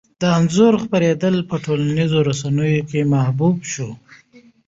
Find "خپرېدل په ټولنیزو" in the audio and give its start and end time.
0.83-2.19